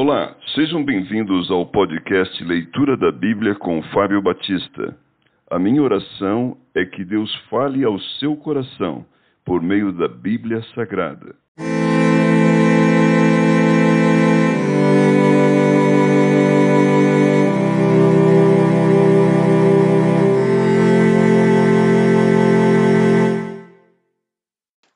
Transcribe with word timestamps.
Olá, 0.00 0.36
sejam 0.54 0.84
bem-vindos 0.84 1.50
ao 1.50 1.66
podcast 1.66 2.44
Leitura 2.44 2.96
da 2.96 3.10
Bíblia 3.10 3.56
com 3.56 3.82
Fábio 3.92 4.22
Batista. 4.22 4.96
A 5.50 5.58
minha 5.58 5.82
oração 5.82 6.56
é 6.72 6.84
que 6.84 7.04
Deus 7.04 7.34
fale 7.50 7.82
ao 7.82 7.98
seu 8.20 8.36
coração 8.36 9.04
por 9.44 9.60
meio 9.60 9.90
da 9.90 10.06
Bíblia 10.06 10.62
Sagrada. 10.72 11.34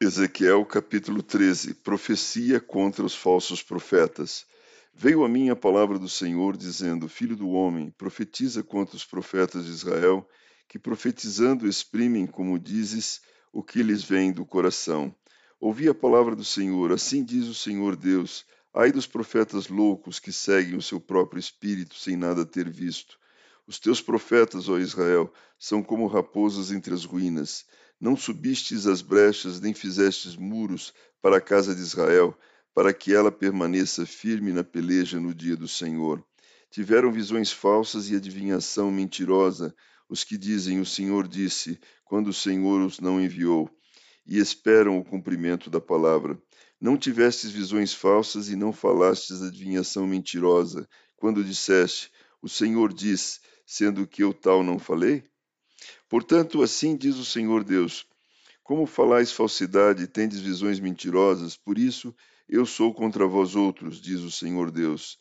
Ezequiel 0.00 0.64
capítulo 0.64 1.20
13 1.20 1.74
Profecia 1.82 2.60
contra 2.60 3.04
os 3.04 3.16
falsos 3.16 3.60
profetas. 3.60 4.53
Veio 4.96 5.24
a 5.24 5.28
mim 5.28 5.50
a 5.50 5.56
palavra 5.56 5.98
do 5.98 6.08
Senhor, 6.08 6.56
dizendo: 6.56 7.08
Filho 7.08 7.34
do 7.34 7.48
homem, 7.48 7.90
profetiza 7.90 8.62
contra 8.62 8.94
os 8.94 9.04
profetas 9.04 9.64
de 9.64 9.72
Israel, 9.72 10.26
que 10.68 10.78
profetizando 10.78 11.66
exprimem, 11.66 12.28
como 12.28 12.58
dizes, 12.60 13.20
o 13.52 13.60
que 13.60 13.82
lhes 13.82 14.04
vem 14.04 14.32
do 14.32 14.46
coração. 14.46 15.14
Ouvi 15.60 15.88
a 15.88 15.94
palavra 15.94 16.36
do 16.36 16.44
Senhor, 16.44 16.92
assim 16.92 17.24
diz 17.24 17.46
o 17.48 17.54
Senhor 17.54 17.96
Deus: 17.96 18.46
Ai 18.72 18.92
dos 18.92 19.04
profetas 19.04 19.68
loucos 19.68 20.20
que 20.20 20.32
seguem 20.32 20.76
o 20.76 20.82
seu 20.82 21.00
próprio 21.00 21.40
espírito 21.40 21.96
sem 21.96 22.16
nada 22.16 22.46
ter 22.46 22.70
visto. 22.70 23.18
Os 23.66 23.80
teus 23.80 24.00
profetas, 24.00 24.68
ó 24.68 24.78
Israel, 24.78 25.32
são 25.58 25.82
como 25.82 26.06
raposas 26.06 26.70
entre 26.70 26.94
as 26.94 27.04
ruínas. 27.04 27.64
Não 28.00 28.16
subistes 28.16 28.86
as 28.86 29.02
brechas, 29.02 29.60
nem 29.60 29.74
fizestes 29.74 30.36
muros 30.36 30.94
para 31.20 31.38
a 31.38 31.40
casa 31.40 31.74
de 31.74 31.80
Israel, 31.80 32.38
para 32.74 32.92
que 32.92 33.14
ela 33.14 33.30
permaneça 33.30 34.04
firme 34.04 34.52
na 34.52 34.64
peleja 34.64 35.20
no 35.20 35.32
dia 35.32 35.56
do 35.56 35.68
Senhor. 35.68 36.22
Tiveram 36.70 37.12
visões 37.12 37.52
falsas 37.52 38.10
e 38.10 38.16
adivinhação 38.16 38.90
mentirosa 38.90 39.74
os 40.08 40.24
que 40.24 40.36
dizem: 40.36 40.80
O 40.80 40.86
Senhor 40.86 41.28
disse, 41.28 41.78
quando 42.04 42.28
o 42.28 42.32
Senhor 42.32 42.80
os 42.82 43.00
não 43.00 43.20
enviou, 43.20 43.70
e 44.26 44.38
esperam 44.38 44.98
o 44.98 45.04
cumprimento 45.04 45.70
da 45.70 45.80
palavra. 45.80 46.40
Não 46.80 46.96
tivestes 46.96 47.50
visões 47.50 47.94
falsas 47.94 48.48
e 48.48 48.56
não 48.56 48.72
falastes 48.72 49.40
adivinhação 49.40 50.06
mentirosa, 50.06 50.88
quando 51.16 51.44
disseste: 51.44 52.10
O 52.42 52.48
Senhor 52.48 52.92
diz, 52.92 53.40
sendo 53.64 54.06
que 54.06 54.22
eu 54.22 54.34
tal 54.34 54.62
não 54.62 54.78
falei? 54.78 55.24
Portanto, 56.08 56.62
assim 56.62 56.96
diz 56.96 57.16
o 57.16 57.24
Senhor 57.24 57.62
Deus: 57.62 58.06
Como 58.62 58.86
falais 58.86 59.32
falsidade 59.32 60.02
e 60.02 60.06
tendes 60.06 60.40
visões 60.40 60.80
mentirosas, 60.80 61.56
por 61.56 61.78
isso 61.78 62.14
eu 62.48 62.66
sou 62.66 62.92
contra 62.92 63.26
vós 63.26 63.54
outros, 63.54 64.00
diz 64.00 64.20
o 64.20 64.30
Senhor 64.30 64.70
Deus. 64.70 65.18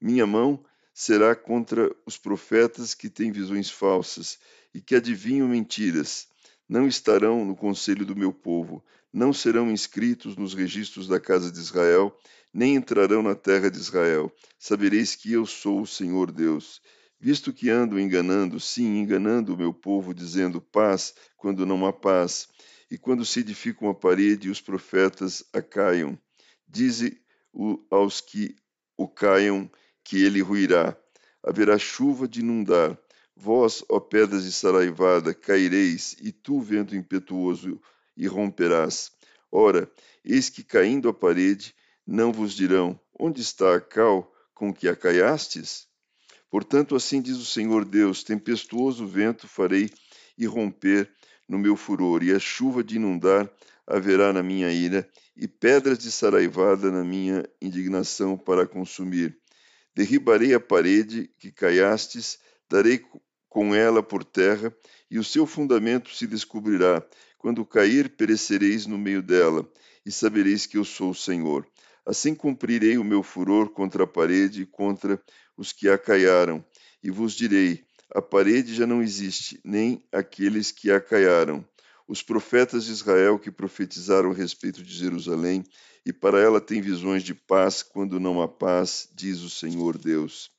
Minha 0.00 0.26
mão 0.26 0.64
será 0.92 1.34
contra 1.34 1.94
os 2.06 2.16
profetas 2.16 2.94
que 2.94 3.08
têm 3.08 3.32
visões 3.32 3.70
falsas 3.70 4.38
e 4.74 4.80
que 4.80 4.94
adivinham 4.94 5.48
mentiras. 5.48 6.26
Não 6.68 6.86
estarão 6.86 7.44
no 7.44 7.54
conselho 7.54 8.04
do 8.04 8.16
meu 8.16 8.32
povo, 8.32 8.84
não 9.12 9.32
serão 9.32 9.70
inscritos 9.70 10.36
nos 10.36 10.54
registros 10.54 11.06
da 11.06 11.20
casa 11.20 11.50
de 11.50 11.58
Israel, 11.58 12.16
nem 12.52 12.74
entrarão 12.74 13.22
na 13.22 13.34
terra 13.34 13.70
de 13.70 13.78
Israel. 13.78 14.32
Sabereis 14.58 15.14
que 15.14 15.32
eu 15.32 15.46
sou 15.46 15.82
o 15.82 15.86
Senhor 15.86 16.32
Deus. 16.32 16.80
Visto 17.20 17.52
que 17.52 17.70
ando 17.70 17.98
enganando, 17.98 18.60
sim, 18.60 18.98
enganando 18.98 19.54
o 19.54 19.56
meu 19.56 19.72
povo, 19.72 20.12
dizendo 20.12 20.60
paz, 20.60 21.14
quando 21.36 21.64
não 21.64 21.86
há 21.86 21.92
paz, 21.92 22.48
e 22.90 22.98
quando 22.98 23.24
se 23.24 23.40
edifica 23.40 23.84
uma 23.84 23.94
parede, 23.94 24.50
os 24.50 24.60
profetas 24.60 25.44
a 25.52 25.62
caiam. 25.62 26.18
Dize 26.74 27.16
aos 27.88 28.20
que 28.20 28.56
o 28.96 29.06
caiam 29.06 29.70
que 30.02 30.24
ele 30.24 30.40
ruirá. 30.42 30.96
Haverá 31.40 31.78
chuva 31.78 32.26
de 32.26 32.40
inundar. 32.40 32.98
Vós, 33.36 33.84
ó 33.88 34.00
pedras 34.00 34.42
de 34.42 34.50
saraivada, 34.50 35.32
caireis, 35.32 36.16
e 36.20 36.32
tu, 36.32 36.60
vento 36.60 36.96
impetuoso, 36.96 37.80
irromperás. 38.16 39.12
Ora, 39.52 39.88
eis 40.24 40.50
que 40.50 40.64
caindo 40.64 41.08
a 41.08 41.14
parede, 41.14 41.72
não 42.04 42.32
vos 42.32 42.54
dirão: 42.54 42.98
Onde 43.16 43.40
está 43.40 43.76
a 43.76 43.80
cal 43.80 44.34
com 44.52 44.74
que 44.74 44.88
a 44.88 44.96
caiastes? 44.96 45.86
Portanto, 46.50 46.96
assim 46.96 47.22
diz 47.22 47.36
o 47.36 47.44
Senhor 47.44 47.84
Deus: 47.84 48.24
tempestuoso 48.24 49.06
vento 49.06 49.46
farei 49.46 49.88
irromper 50.36 51.08
no 51.48 51.56
meu 51.56 51.76
furor, 51.76 52.24
e 52.24 52.32
a 52.32 52.40
chuva 52.40 52.82
de 52.82 52.96
inundar 52.96 53.48
haverá 53.86 54.32
na 54.32 54.42
minha 54.42 54.70
ira, 54.70 55.08
e 55.36 55.46
pedras 55.46 55.98
de 55.98 56.10
saraivada 56.10 56.90
na 56.90 57.04
minha 57.04 57.44
indignação 57.60 58.36
para 58.36 58.66
consumir. 58.66 59.36
Derribarei 59.94 60.54
a 60.54 60.60
parede 60.60 61.30
que 61.38 61.52
caiastes, 61.52 62.38
darei 62.68 63.00
com 63.48 63.74
ela 63.74 64.02
por 64.02 64.24
terra, 64.24 64.74
e 65.10 65.18
o 65.18 65.24
seu 65.24 65.46
fundamento 65.46 66.14
se 66.14 66.26
descobrirá. 66.26 67.04
Quando 67.38 67.64
cair, 67.64 68.08
perecereis 68.16 68.86
no 68.86 68.98
meio 68.98 69.22
dela, 69.22 69.68
e 70.04 70.10
sabereis 70.10 70.66
que 70.66 70.78
eu 70.78 70.84
sou 70.84 71.10
o 71.10 71.14
Senhor. 71.14 71.66
Assim 72.06 72.34
cumprirei 72.34 72.98
o 72.98 73.04
meu 73.04 73.22
furor 73.22 73.70
contra 73.70 74.04
a 74.04 74.06
parede 74.06 74.62
e 74.62 74.66
contra 74.66 75.20
os 75.56 75.72
que 75.72 75.88
a 75.88 75.96
caiaram, 75.96 76.64
e 77.02 77.10
vos 77.10 77.34
direi: 77.34 77.84
a 78.14 78.20
parede 78.20 78.74
já 78.74 78.86
não 78.86 79.02
existe, 79.02 79.60
nem 79.64 80.04
aqueles 80.12 80.70
que 80.70 80.90
a 80.90 81.00
caiaram 81.00 81.64
os 82.06 82.22
profetas 82.22 82.84
de 82.84 82.92
Israel 82.92 83.38
que 83.38 83.50
profetizaram 83.50 84.30
a 84.30 84.34
respeito 84.34 84.82
de 84.82 84.94
Jerusalém, 84.94 85.64
e 86.04 86.12
para 86.12 86.38
ela 86.38 86.60
tem 86.60 86.80
visões 86.80 87.22
de 87.22 87.34
paz 87.34 87.82
quando 87.82 88.20
não 88.20 88.42
há 88.42 88.48
paz, 88.48 89.08
diz 89.14 89.40
o 89.40 89.48
Senhor 89.48 89.96
Deus. 89.96 90.50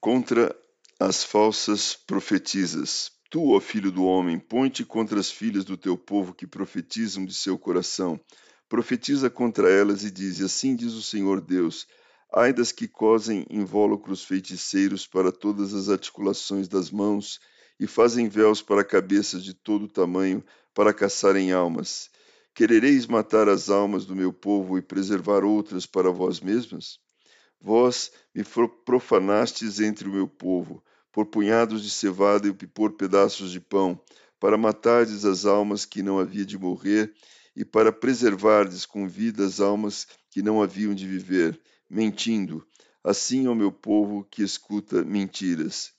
Contra 0.00 0.54
as 0.98 1.22
falsas 1.22 1.94
profetizas. 1.94 3.12
Tu, 3.30 3.52
ó 3.52 3.60
filho 3.60 3.92
do 3.92 4.04
homem, 4.04 4.38
põe-te 4.38 4.84
contra 4.84 5.20
as 5.20 5.30
filhas 5.30 5.64
do 5.64 5.76
teu 5.76 5.98
povo 5.98 6.32
que 6.32 6.46
profetizam 6.46 7.26
de 7.26 7.34
seu 7.34 7.58
coração. 7.58 8.18
Profetiza 8.68 9.28
contra 9.28 9.70
elas 9.70 10.02
e 10.02 10.10
diz: 10.10 10.40
Assim 10.40 10.74
diz 10.74 10.94
o 10.94 11.02
Senhor 11.02 11.40
Deus: 11.40 11.86
Ai 12.34 12.52
das 12.52 12.72
que 12.72 12.88
cosem 12.88 13.46
invólucros 13.50 14.24
feiticeiros 14.24 15.06
para 15.06 15.30
todas 15.30 15.74
as 15.74 15.88
articulações 15.88 16.66
das 16.66 16.90
mãos 16.90 17.38
e 17.78 17.86
fazem 17.86 18.28
véus 18.28 18.60
para 18.60 18.82
cabeças 18.82 19.44
de 19.44 19.54
todo 19.54 19.86
tamanho 19.86 20.42
para 20.78 20.94
caçarem 20.94 21.50
almas. 21.50 22.08
Querereis 22.54 23.04
matar 23.04 23.48
as 23.48 23.68
almas 23.68 24.06
do 24.06 24.14
meu 24.14 24.32
povo 24.32 24.78
e 24.78 24.80
preservar 24.80 25.42
outras 25.42 25.86
para 25.86 26.12
vós 26.12 26.38
mesmas? 26.38 27.00
Vós 27.60 28.12
me 28.32 28.44
profanastes 28.86 29.80
entre 29.80 30.08
o 30.08 30.12
meu 30.12 30.28
povo, 30.28 30.80
por 31.10 31.26
punhados 31.26 31.82
de 31.82 31.90
cevada 31.90 32.46
e 32.46 32.52
por 32.52 32.92
pedaços 32.92 33.50
de 33.50 33.58
pão, 33.58 34.00
para 34.38 34.56
matardes 34.56 35.24
as 35.24 35.44
almas 35.44 35.84
que 35.84 36.00
não 36.00 36.20
havia 36.20 36.46
de 36.46 36.56
morrer 36.56 37.12
e 37.56 37.64
para 37.64 37.90
preservardes 37.90 38.86
com 38.86 39.08
vida 39.08 39.44
as 39.44 39.58
almas 39.58 40.06
que 40.30 40.42
não 40.42 40.62
haviam 40.62 40.94
de 40.94 41.08
viver, 41.08 41.60
mentindo, 41.90 42.64
assim 43.02 43.46
ao 43.46 43.54
meu 43.56 43.72
povo 43.72 44.24
que 44.30 44.44
escuta 44.44 45.04
mentiras. 45.04 45.90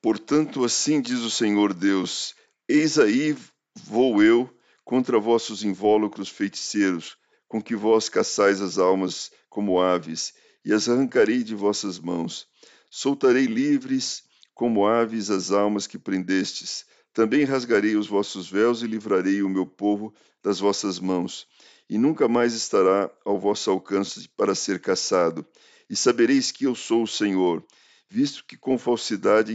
Portanto, 0.00 0.64
assim 0.64 1.02
diz 1.02 1.18
o 1.18 1.30
Senhor 1.30 1.74
Deus: 1.74 2.34
Eis 2.66 2.98
aí 2.98 3.36
Vou 3.82 4.22
eu 4.22 4.48
contra 4.84 5.18
vossos 5.18 5.64
invólucros 5.64 6.28
feiticeiros, 6.28 7.16
com 7.48 7.60
que 7.60 7.74
vós 7.74 8.08
caçais 8.08 8.60
as 8.60 8.78
almas 8.78 9.32
como 9.48 9.80
aves, 9.80 10.32
e 10.64 10.72
as 10.72 10.88
arrancarei 10.88 11.42
de 11.42 11.54
vossas 11.54 11.98
mãos. 11.98 12.46
Soltarei 12.88 13.46
livres 13.46 14.22
como 14.54 14.86
aves 14.86 15.28
as 15.28 15.50
almas 15.50 15.86
que 15.88 15.98
prendestes. 15.98 16.86
Também 17.12 17.44
rasgarei 17.44 17.96
os 17.96 18.06
vossos 18.06 18.48
véus 18.48 18.82
e 18.82 18.86
livrarei 18.86 19.42
o 19.42 19.48
meu 19.48 19.66
povo 19.66 20.14
das 20.42 20.60
vossas 20.60 21.00
mãos. 21.00 21.46
E 21.90 21.98
nunca 21.98 22.28
mais 22.28 22.54
estará 22.54 23.10
ao 23.24 23.38
vosso 23.38 23.70
alcance 23.70 24.28
para 24.36 24.54
ser 24.54 24.80
caçado. 24.80 25.44
E 25.90 25.96
sabereis 25.96 26.52
que 26.52 26.64
eu 26.64 26.74
sou 26.74 27.02
o 27.02 27.08
Senhor, 27.08 27.64
visto 28.08 28.44
que 28.44 28.56
com 28.56 28.78
falsidade 28.78 29.52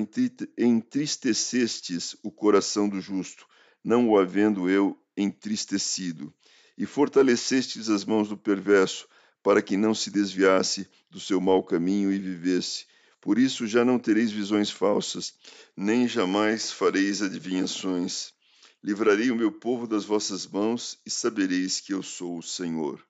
entristecestes 0.58 2.18
o 2.22 2.30
coração 2.30 2.88
do 2.88 3.00
justo 3.00 3.48
não 3.84 4.10
o 4.10 4.18
havendo 4.18 4.70
eu 4.70 4.98
entristecido. 5.16 6.34
E 6.78 6.86
fortalecestes 6.86 7.90
as 7.90 8.06
mãos 8.06 8.30
do 8.30 8.38
perverso, 8.38 9.08
para 9.44 9.62
que 9.62 9.78
não 9.78 9.94
se 9.94 10.10
desviasse 10.12 10.88
do 11.10 11.20
seu 11.20 11.40
mau 11.42 11.64
caminho 11.64 12.12
e 12.12 12.18
vivesse. 12.18 12.86
Por 13.22 13.38
isso 13.38 13.68
já 13.68 13.84
não 13.84 14.00
tereis 14.00 14.32
visões 14.32 14.70
falsas, 14.70 15.34
nem 15.76 16.08
jamais 16.08 16.72
fareis 16.72 17.22
adivinhações. 17.22 18.34
Livrarei 18.82 19.30
o 19.30 19.36
meu 19.36 19.52
povo 19.52 19.86
das 19.86 20.06
vossas 20.06 20.48
mãos 20.48 20.98
e 21.06 21.12
sabereis 21.12 21.82
que 21.82 21.94
eu 21.94 22.02
sou 22.02 22.38
o 22.38 22.44
Senhor. 22.44 23.09